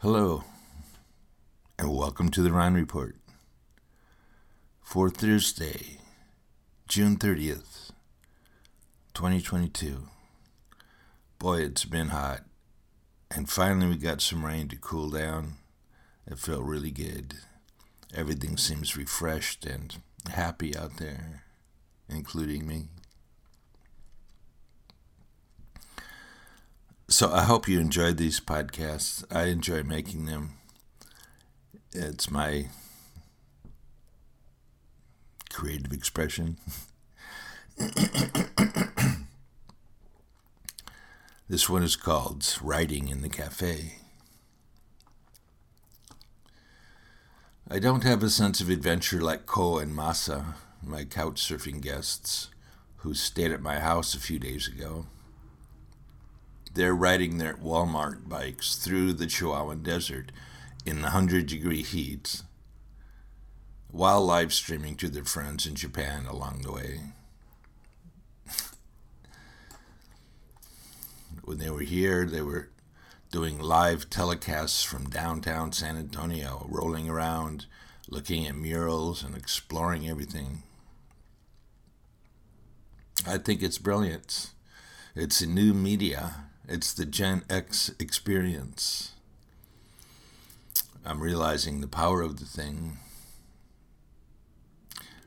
Hello, 0.00 0.44
and 1.76 1.92
welcome 1.92 2.28
to 2.28 2.40
the 2.40 2.52
Rohn 2.52 2.74
Report 2.74 3.16
for 4.80 5.10
Thursday, 5.10 5.98
June 6.86 7.16
30th, 7.16 7.90
2022. 9.14 10.04
Boy, 11.40 11.62
it's 11.62 11.84
been 11.84 12.10
hot, 12.10 12.42
and 13.28 13.50
finally 13.50 13.88
we 13.88 13.96
got 13.96 14.20
some 14.20 14.46
rain 14.46 14.68
to 14.68 14.76
cool 14.76 15.10
down. 15.10 15.54
It 16.28 16.38
felt 16.38 16.62
really 16.62 16.92
good. 16.92 17.34
Everything 18.14 18.56
seems 18.56 18.96
refreshed 18.96 19.66
and 19.66 19.96
happy 20.30 20.76
out 20.76 20.98
there, 20.98 21.42
including 22.08 22.68
me. 22.68 22.86
So 27.10 27.32
I 27.32 27.44
hope 27.44 27.66
you 27.66 27.80
enjoyed 27.80 28.18
these 28.18 28.38
podcasts. 28.38 29.24
I 29.34 29.44
enjoy 29.44 29.82
making 29.82 30.26
them. 30.26 30.58
It's 31.92 32.30
my 32.30 32.66
creative 35.50 35.90
expression. 35.90 36.58
this 41.48 41.66
one 41.66 41.82
is 41.82 41.96
called 41.96 42.58
Writing 42.60 43.08
in 43.08 43.22
the 43.22 43.30
Cafe. 43.30 43.94
I 47.70 47.78
don't 47.78 48.04
have 48.04 48.22
a 48.22 48.28
sense 48.28 48.60
of 48.60 48.68
adventure 48.68 49.22
like 49.22 49.46
Ko 49.46 49.78
and 49.78 49.96
Masa, 49.96 50.56
my 50.82 51.04
couch 51.04 51.40
surfing 51.40 51.80
guests, 51.80 52.50
who 52.96 53.14
stayed 53.14 53.52
at 53.52 53.62
my 53.62 53.80
house 53.80 54.14
a 54.14 54.20
few 54.20 54.38
days 54.38 54.68
ago. 54.68 55.06
They're 56.78 56.94
riding 56.94 57.38
their 57.38 57.54
Walmart 57.54 58.28
bikes 58.28 58.76
through 58.76 59.14
the 59.14 59.26
Chihuahuan 59.26 59.82
Desert 59.82 60.30
in 60.86 60.98
the 60.98 61.10
100 61.10 61.48
degree 61.48 61.82
heat 61.82 62.42
while 63.90 64.24
live 64.24 64.52
streaming 64.52 64.94
to 64.98 65.08
their 65.08 65.24
friends 65.24 65.66
in 65.66 65.74
Japan 65.74 66.26
along 66.26 66.62
the 66.62 66.70
way. 66.70 67.00
when 71.42 71.58
they 71.58 71.68
were 71.68 71.80
here, 71.80 72.24
they 72.24 72.42
were 72.42 72.68
doing 73.32 73.58
live 73.58 74.08
telecasts 74.08 74.86
from 74.86 75.10
downtown 75.10 75.72
San 75.72 75.96
Antonio, 75.96 76.64
rolling 76.70 77.10
around, 77.10 77.66
looking 78.08 78.46
at 78.46 78.54
murals 78.54 79.24
and 79.24 79.36
exploring 79.36 80.08
everything. 80.08 80.62
I 83.26 83.36
think 83.36 83.64
it's 83.64 83.78
brilliant. 83.78 84.52
It's 85.16 85.40
a 85.40 85.46
new 85.48 85.74
media 85.74 86.44
it's 86.68 86.92
the 86.92 87.06
Gen 87.06 87.44
X 87.48 87.90
experience. 87.98 89.12
I'm 91.04 91.20
realizing 91.20 91.80
the 91.80 91.88
power 91.88 92.20
of 92.20 92.38
the 92.38 92.44
thing. 92.44 92.98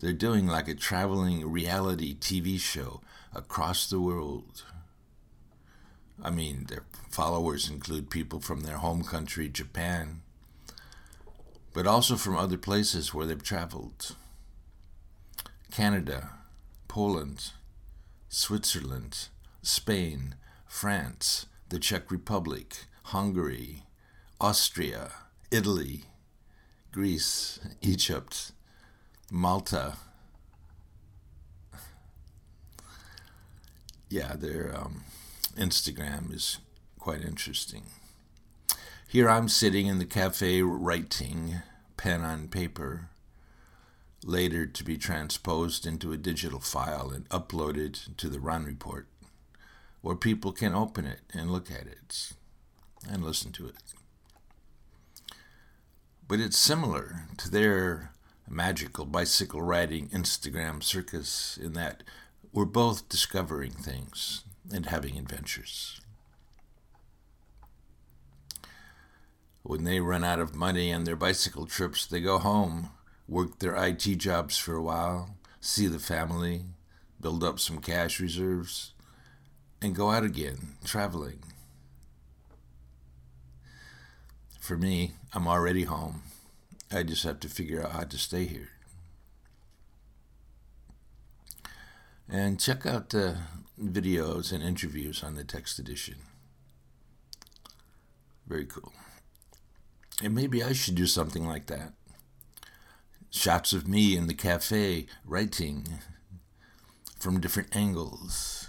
They're 0.00 0.12
doing 0.12 0.46
like 0.46 0.68
a 0.68 0.74
traveling 0.74 1.50
reality 1.50 2.14
TV 2.14 2.60
show 2.60 3.00
across 3.34 3.88
the 3.88 4.00
world. 4.00 4.62
I 6.22 6.30
mean, 6.30 6.66
their 6.68 6.84
followers 7.10 7.68
include 7.68 8.10
people 8.10 8.38
from 8.38 8.60
their 8.60 8.76
home 8.76 9.02
country, 9.02 9.48
Japan, 9.48 10.20
but 11.72 11.88
also 11.88 12.14
from 12.14 12.36
other 12.36 12.58
places 12.58 13.12
where 13.12 13.26
they've 13.26 13.42
traveled 13.42 14.14
Canada, 15.72 16.30
Poland, 16.86 17.50
Switzerland, 18.28 19.28
Spain, 19.62 20.36
France, 20.74 21.46
the 21.68 21.78
Czech 21.78 22.10
Republic, 22.10 22.86
Hungary, 23.04 23.84
Austria, 24.40 25.12
Italy, 25.52 26.06
Greece, 26.90 27.60
Egypt, 27.80 28.50
Malta. 29.30 29.94
Yeah, 34.08 34.34
their 34.34 34.74
um, 34.76 35.04
Instagram 35.56 36.34
is 36.34 36.58
quite 36.98 37.22
interesting. 37.22 37.84
Here 39.06 39.30
I'm 39.30 39.48
sitting 39.48 39.86
in 39.86 40.00
the 40.00 40.04
cafe 40.04 40.60
writing, 40.60 41.62
pen 41.96 42.22
on 42.22 42.48
paper, 42.48 43.10
later 44.24 44.66
to 44.66 44.82
be 44.82 44.98
transposed 44.98 45.86
into 45.86 46.10
a 46.10 46.16
digital 46.16 46.58
file 46.58 47.10
and 47.10 47.28
uploaded 47.28 48.16
to 48.16 48.28
the 48.28 48.40
Rohn 48.40 48.64
Report 48.64 49.06
where 50.04 50.14
people 50.14 50.52
can 50.52 50.74
open 50.74 51.06
it 51.06 51.20
and 51.32 51.50
look 51.50 51.70
at 51.70 51.86
it 51.86 52.34
and 53.10 53.24
listen 53.24 53.50
to 53.50 53.66
it. 53.66 53.94
But 56.28 56.40
it's 56.40 56.58
similar 56.58 57.22
to 57.38 57.50
their 57.50 58.12
magical 58.46 59.06
bicycle 59.06 59.62
riding 59.62 60.08
Instagram 60.08 60.82
circus 60.82 61.56
in 61.56 61.72
that 61.72 62.02
we're 62.52 62.66
both 62.66 63.08
discovering 63.08 63.70
things 63.70 64.44
and 64.70 64.84
having 64.84 65.16
adventures. 65.16 66.02
When 69.62 69.84
they 69.84 70.00
run 70.00 70.22
out 70.22 70.38
of 70.38 70.54
money 70.54 70.92
on 70.92 71.04
their 71.04 71.16
bicycle 71.16 71.64
trips, 71.64 72.04
they 72.04 72.20
go 72.20 72.36
home, 72.36 72.90
work 73.26 73.58
their 73.58 73.74
IT 73.74 74.04
jobs 74.18 74.58
for 74.58 74.74
a 74.74 74.82
while, 74.82 75.36
see 75.62 75.86
the 75.86 75.98
family, 75.98 76.66
build 77.22 77.42
up 77.42 77.58
some 77.58 77.78
cash 77.78 78.20
reserves, 78.20 78.93
and 79.84 79.94
go 79.94 80.10
out 80.10 80.24
again, 80.24 80.76
traveling. 80.82 81.40
For 84.58 84.78
me, 84.78 85.12
I'm 85.34 85.46
already 85.46 85.82
home. 85.84 86.22
I 86.90 87.02
just 87.02 87.22
have 87.24 87.38
to 87.40 87.50
figure 87.50 87.84
out 87.84 87.92
how 87.92 88.04
to 88.04 88.16
stay 88.16 88.46
here. 88.46 88.70
And 92.30 92.58
check 92.58 92.86
out 92.86 93.10
the 93.10 93.36
videos 93.78 94.52
and 94.52 94.62
interviews 94.62 95.22
on 95.22 95.34
the 95.34 95.44
text 95.44 95.78
edition. 95.78 96.14
Very 98.46 98.64
cool. 98.64 98.94
And 100.22 100.34
maybe 100.34 100.62
I 100.62 100.72
should 100.72 100.94
do 100.94 101.06
something 101.06 101.46
like 101.46 101.66
that. 101.66 101.92
Shots 103.28 103.74
of 103.74 103.86
me 103.86 104.16
in 104.16 104.28
the 104.28 104.34
cafe 104.34 105.04
writing 105.26 106.00
from 107.18 107.38
different 107.38 107.76
angles. 107.76 108.68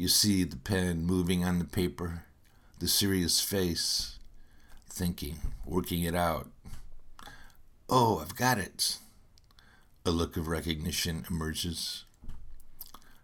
You 0.00 0.08
see 0.08 0.44
the 0.44 0.56
pen 0.56 1.04
moving 1.04 1.44
on 1.44 1.58
the 1.58 1.66
paper, 1.66 2.24
the 2.78 2.88
serious 2.88 3.42
face, 3.42 4.18
thinking, 4.88 5.36
working 5.66 6.04
it 6.04 6.14
out. 6.14 6.48
Oh, 7.86 8.18
I've 8.20 8.34
got 8.34 8.56
it. 8.56 8.96
A 10.06 10.10
look 10.10 10.38
of 10.38 10.48
recognition 10.48 11.26
emerges. 11.28 12.04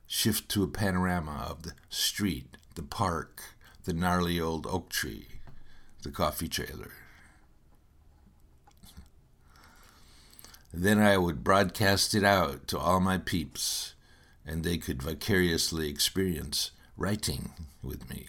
Shift 0.07 0.51
to 0.51 0.65
a 0.65 0.69
panorama 0.69 1.47
of 1.49 1.63
the 1.63 1.73
street, 1.89 2.59
the 2.75 2.83
park, 2.83 3.55
the 3.85 3.95
gnarly 3.95 4.39
old 4.39 4.67
oak 4.67 4.91
tree, 4.91 5.29
the 6.03 6.11
coffee 6.11 6.47
trailer. 6.47 6.93
Then 10.75 10.99
I 10.99 11.17
would 11.17 11.43
broadcast 11.43 12.15
it 12.15 12.23
out 12.23 12.69
to 12.69 12.79
all 12.79 13.01
my 13.01 13.17
peeps 13.17 13.95
and 14.47 14.63
they 14.63 14.79
could 14.79 15.03
vicariously 15.03 15.89
experience 15.89 16.71
writing 16.97 17.51
with 17.83 18.09
me. 18.09 18.27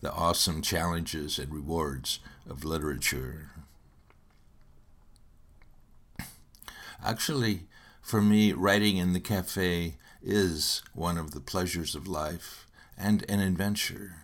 The 0.00 0.12
awesome 0.12 0.62
challenges 0.62 1.38
and 1.38 1.52
rewards 1.52 2.18
of 2.48 2.64
literature. 2.64 3.50
Actually, 7.04 7.62
for 8.02 8.20
me, 8.20 8.52
writing 8.52 8.96
in 8.96 9.12
the 9.12 9.20
cafe 9.20 9.96
is 10.22 10.82
one 10.92 11.16
of 11.16 11.30
the 11.30 11.40
pleasures 11.40 11.94
of 11.94 12.08
life 12.08 12.66
and 12.98 13.24
an 13.30 13.40
adventure. 13.40 14.16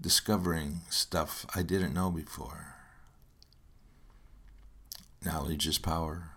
Discovering 0.00 0.80
stuff 0.88 1.44
I 1.54 1.62
didn't 1.62 1.92
know 1.92 2.10
before. 2.10 2.76
Knowledge 5.22 5.66
is 5.66 5.76
power. 5.76 6.30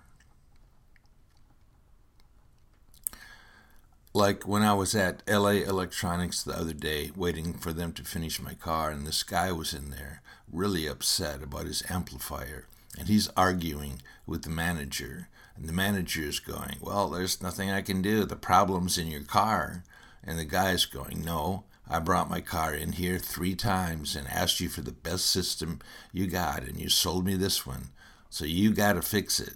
Like 4.13 4.47
when 4.47 4.61
I 4.61 4.73
was 4.73 4.93
at 4.93 5.23
LA 5.27 5.63
Electronics 5.65 6.43
the 6.43 6.53
other 6.53 6.73
day, 6.73 7.11
waiting 7.15 7.53
for 7.53 7.73
them 7.73 7.93
to 7.93 8.03
finish 8.03 8.39
my 8.39 8.53
car, 8.53 8.91
and 8.91 9.07
this 9.07 9.23
guy 9.23 9.51
was 9.51 9.73
in 9.73 9.89
there 9.89 10.21
really 10.51 10.85
upset 10.85 11.41
about 11.41 11.65
his 11.65 11.83
amplifier, 11.89 12.67
and 12.97 13.07
he's 13.07 13.27
arguing 13.29 14.01
with 14.27 14.43
the 14.43 14.51
manager. 14.51 15.29
And 15.55 15.67
the 15.67 15.73
manager 15.73 16.21
is 16.21 16.39
going, 16.39 16.77
Well, 16.79 17.09
there's 17.09 17.41
nothing 17.41 17.71
I 17.71 17.81
can 17.81 18.01
do. 18.01 18.23
The 18.23 18.35
problem's 18.35 18.97
in 18.97 19.07
your 19.07 19.23
car. 19.23 19.83
And 20.23 20.39
the 20.39 20.45
guy's 20.45 20.85
going, 20.85 21.23
No, 21.23 21.65
I 21.89 21.99
brought 21.99 22.29
my 22.29 22.41
car 22.41 22.73
in 22.73 22.93
here 22.93 23.19
three 23.19 23.55
times 23.55 24.15
and 24.15 24.27
asked 24.27 24.59
you 24.59 24.69
for 24.69 24.81
the 24.81 24.91
best 24.91 25.25
system 25.25 25.79
you 26.11 26.27
got, 26.27 26.63
and 26.63 26.79
you 26.79 26.89
sold 26.89 27.25
me 27.25 27.35
this 27.35 27.65
one. 27.65 27.89
So 28.29 28.45
you 28.45 28.73
got 28.73 28.93
to 28.93 29.01
fix 29.01 29.39
it. 29.39 29.55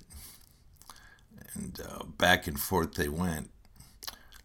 And 1.53 1.79
uh, 1.79 2.03
back 2.03 2.45
and 2.47 2.59
forth 2.59 2.93
they 2.93 3.09
went 3.09 3.49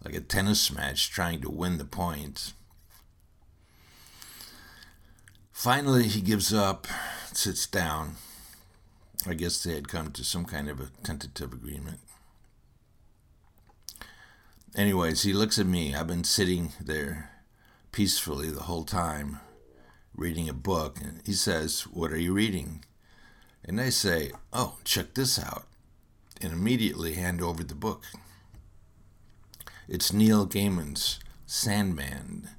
like 0.04 0.14
a 0.14 0.20
tennis 0.20 0.72
match 0.72 1.10
trying 1.10 1.40
to 1.40 1.50
win 1.50 1.78
the 1.78 1.84
point. 1.84 2.52
Finally, 5.52 6.08
he 6.08 6.20
gives 6.20 6.52
up, 6.52 6.86
sits 7.32 7.66
down. 7.66 8.16
I 9.26 9.34
guess 9.34 9.62
they 9.62 9.74
had 9.74 9.88
come 9.88 10.10
to 10.12 10.24
some 10.24 10.44
kind 10.44 10.68
of 10.68 10.80
a 10.80 10.90
tentative 11.04 11.52
agreement. 11.52 12.00
Anyways, 14.74 15.22
he 15.22 15.32
looks 15.32 15.58
at 15.58 15.66
me. 15.66 15.94
I've 15.94 16.06
been 16.06 16.24
sitting 16.24 16.72
there 16.80 17.30
peacefully 17.92 18.50
the 18.50 18.62
whole 18.62 18.84
time 18.84 19.38
reading 20.16 20.48
a 20.48 20.54
book. 20.54 20.98
And 21.00 21.20
he 21.24 21.34
says, 21.34 21.82
What 21.82 22.10
are 22.10 22.18
you 22.18 22.32
reading? 22.32 22.84
And 23.64 23.80
I 23.80 23.90
say, 23.90 24.32
Oh, 24.52 24.78
check 24.82 25.14
this 25.14 25.38
out. 25.38 25.66
And 26.40 26.52
immediately 26.52 27.14
hand 27.14 27.40
over 27.40 27.62
the 27.62 27.74
book. 27.74 28.04
It's 29.88 30.12
Neil 30.12 30.46
Gaiman's 30.46 31.18
Sandman 31.44 32.50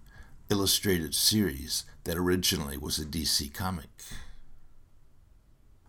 illustrated 0.50 1.16
series 1.16 1.86
that 2.04 2.18
originally 2.18 2.78
was 2.78 3.00
a 3.00 3.06
DC 3.06 3.54
comic. 3.54 3.90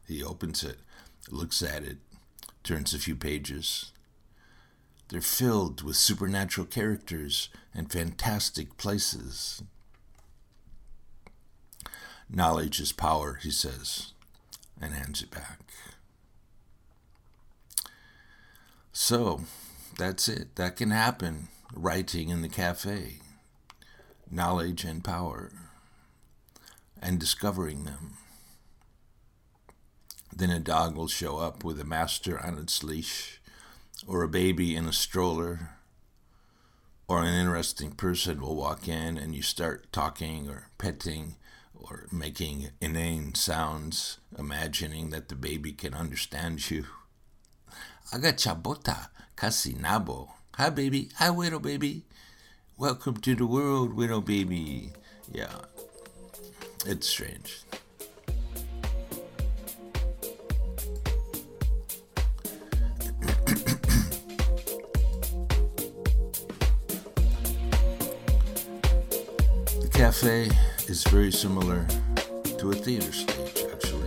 He 0.07 0.23
opens 0.23 0.63
it, 0.63 0.79
looks 1.29 1.61
at 1.61 1.83
it, 1.83 1.97
turns 2.63 2.95
a 2.95 3.01
few 3.01 3.17
pages. 3.17 3.91
They're 5.09 5.21
filled 5.21 5.83
with 5.83 5.97
supernatural 5.97 6.69
characters 6.69 7.49
and 7.75 7.91
fantastic 7.91 8.77
places. 8.77 9.61
Knowledge 12.31 12.79
is 12.79 12.93
power, 12.93 13.41
he 13.43 13.51
says, 13.51 14.13
and 14.81 14.95
hands 14.95 15.21
it 15.21 15.33
back. 15.33 15.61
So, 18.93 19.41
that's 19.97 20.29
it. 20.29 20.57
That 20.57 20.77
can 20.77 20.91
happen 20.91 21.49
writing 21.75 22.29
in 22.29 22.43
the 22.43 22.49
cafe. 22.49 23.21
Knowledge 24.31 24.85
and 24.85 25.03
power. 25.05 25.53
And 27.01 27.19
discovering 27.19 27.85
them. 27.85 28.15
Then 30.35 30.51
a 30.51 30.59
dog 30.59 30.97
will 30.97 31.09
show 31.09 31.39
up 31.39 31.63
with 31.63 31.81
a 31.81 31.85
master 31.85 32.45
on 32.45 32.59
its 32.59 32.83
leash, 32.83 33.41
or 34.07 34.23
a 34.23 34.29
baby 34.29 34.75
in 34.75 34.87
a 34.87 34.93
stroller, 34.93 35.71
or 37.07 37.23
an 37.23 37.35
interesting 37.35 37.93
person 37.93 38.41
will 38.41 38.57
walk 38.57 38.89
in 38.89 39.17
and 39.17 39.35
you 39.35 39.43
start 39.43 39.93
talking 39.93 40.49
or 40.49 40.71
petting 40.79 41.37
or 41.75 42.07
making 42.11 42.71
inane 42.81 43.35
sounds, 43.35 44.19
imagining 44.39 45.11
that 45.11 45.29
the 45.29 45.35
baby 45.35 45.73
can 45.73 45.95
understand 45.95 46.71
you. 46.71 46.87
Aga 48.13 48.33
chabota, 48.33 49.09
kasi. 49.35 49.77
Hi, 50.57 50.71
baby. 50.71 51.09
Hi, 51.17 51.31
widow 51.31 51.59
baby. 51.59 52.05
Welcome 52.77 53.17
to 53.19 53.35
the 53.35 53.47
world, 53.47 53.95
widow 53.95 54.21
baby. 54.21 54.93
Yeah, 55.33 55.49
it's 56.87 57.09
strange. 57.09 57.63
the 69.81 69.89
cafe 69.93 70.51
is 70.89 71.05
very 71.05 71.33
similar 71.33 71.87
to 72.59 72.71
a 72.71 72.75
theater 72.75 73.13
stage. 73.13 73.65
enter 73.65 74.04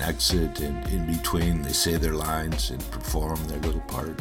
exit, 0.00 0.60
and 0.60 0.86
in 0.88 1.06
between 1.06 1.62
they 1.62 1.72
say 1.72 1.96
their 1.96 2.14
lines 2.14 2.70
and 2.70 2.90
perform 2.90 3.42
their 3.46 3.60
little 3.60 3.80
part. 3.82 4.20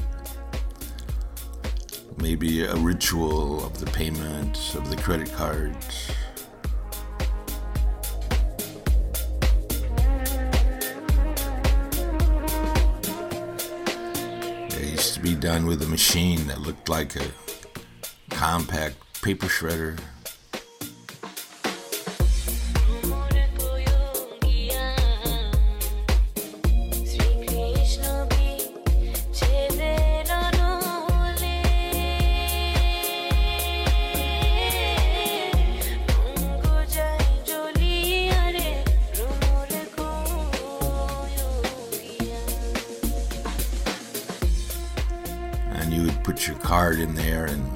Maybe 2.17 2.63
a 2.63 2.75
ritual 2.75 3.63
of 3.65 3.79
the 3.79 3.85
payment 3.87 4.75
of 4.75 4.89
the 4.89 4.95
credit 4.97 5.31
cards. 5.33 6.11
It 14.75 14.91
used 14.91 15.13
to 15.13 15.19
be 15.19 15.35
done 15.35 15.65
with 15.67 15.81
a 15.83 15.87
machine 15.87 16.47
that 16.47 16.61
looked 16.61 16.89
like 16.89 17.15
a 17.15 17.27
compact 18.31 18.95
paper 19.21 19.47
shredder. 19.47 19.99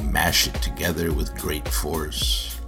Mash 0.03 0.47
it 0.47 0.55
together 0.55 1.11
with 1.13 1.35
great 1.37 1.67
force. 1.67 2.59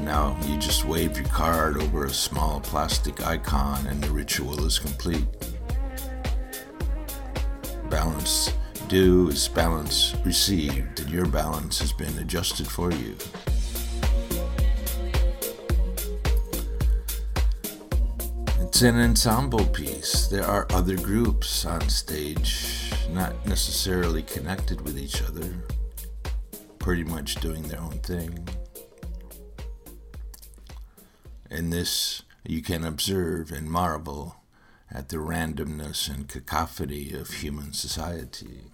Now 0.00 0.38
you 0.46 0.58
just 0.58 0.84
wave 0.84 1.16
your 1.16 1.28
card 1.28 1.76
over 1.76 2.04
a 2.04 2.10
small 2.10 2.60
plastic 2.60 3.26
icon 3.26 3.86
and 3.86 4.02
the 4.02 4.10
ritual 4.10 4.64
is 4.64 4.78
complete. 4.78 5.26
Balance 7.90 8.52
due 8.88 9.28
is 9.28 9.46
balance 9.46 10.16
received, 10.24 11.00
and 11.00 11.10
your 11.10 11.26
balance 11.26 11.78
has 11.78 11.92
been 11.92 12.16
adjusted 12.18 12.66
for 12.66 12.90
you. 12.92 13.16
It's 18.72 18.82
an 18.82 19.00
ensemble 19.00 19.66
piece. 19.66 20.28
There 20.28 20.46
are 20.46 20.64
other 20.70 20.96
groups 20.96 21.64
on 21.66 21.88
stage 21.88 22.92
not 23.10 23.44
necessarily 23.44 24.22
connected 24.22 24.80
with 24.82 24.96
each 24.96 25.22
other, 25.22 25.52
pretty 26.78 27.02
much 27.02 27.34
doing 27.40 27.62
their 27.64 27.80
own 27.80 27.98
thing. 27.98 28.48
In 31.50 31.70
this, 31.70 32.22
you 32.46 32.62
can 32.62 32.84
observe 32.84 33.50
and 33.50 33.68
marvel 33.68 34.36
at 34.88 35.08
the 35.08 35.16
randomness 35.16 36.08
and 36.08 36.28
cacophony 36.28 37.12
of 37.12 37.28
human 37.28 37.72
society. 37.72 38.70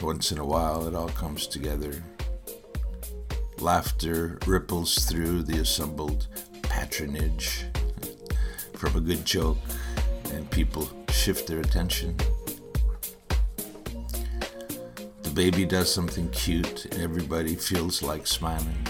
Once 0.00 0.32
in 0.32 0.38
a 0.38 0.46
while, 0.46 0.88
it 0.88 0.94
all 0.94 1.10
comes 1.10 1.46
together. 1.46 2.02
Laughter 3.62 4.40
ripples 4.44 5.04
through 5.04 5.44
the 5.44 5.60
assembled 5.60 6.26
patronage 6.62 7.64
from 8.74 8.96
a 8.96 9.00
good 9.00 9.24
joke 9.24 9.56
and 10.32 10.50
people 10.50 10.90
shift 11.10 11.46
their 11.46 11.60
attention. 11.60 12.16
The 15.22 15.30
baby 15.32 15.64
does 15.64 15.94
something 15.94 16.28
cute, 16.30 16.86
and 16.86 17.00
everybody 17.00 17.54
feels 17.54 18.02
like 18.02 18.26
smiling. 18.26 18.84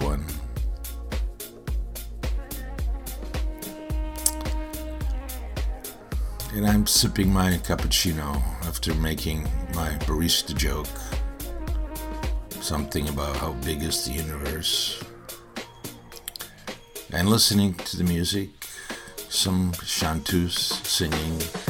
One. 0.00 0.24
And 6.52 6.66
I'm 6.66 6.84
sipping 6.86 7.32
my 7.32 7.52
cappuccino 7.58 8.42
after 8.66 8.92
making 8.94 9.44
my 9.74 9.90
barista 10.06 10.54
joke. 10.56 10.88
Something 12.60 13.08
about 13.08 13.36
how 13.36 13.52
big 13.64 13.82
is 13.84 14.04
the 14.04 14.12
universe. 14.12 15.00
And 17.12 17.28
listening 17.28 17.74
to 17.74 17.96
the 17.96 18.04
music, 18.04 18.50
some 19.28 19.72
chanteuse 19.84 20.80
singing. 20.82 21.67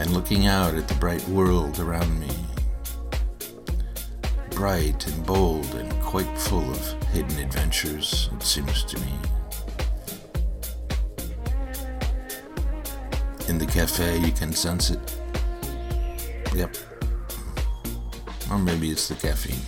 And 0.00 0.12
looking 0.12 0.46
out 0.46 0.74
at 0.74 0.88
the 0.88 0.94
bright 0.94 1.26
world 1.28 1.78
around 1.78 2.18
me. 2.18 2.30
Bright 4.52 5.06
and 5.06 5.26
bold 5.26 5.74
and 5.74 5.92
quite 6.00 6.38
full 6.38 6.70
of 6.70 7.02
hidden 7.12 7.38
adventures, 7.38 8.30
it 8.32 8.42
seems 8.42 8.82
to 8.84 8.98
me. 9.00 9.12
In 13.46 13.58
the 13.58 13.66
cafe, 13.66 14.18
you 14.20 14.32
can 14.32 14.54
sense 14.54 14.88
it. 14.88 15.16
Yep. 16.54 16.76
Or 18.50 18.58
maybe 18.58 18.90
it's 18.90 19.06
the 19.06 19.16
caffeine. 19.16 19.60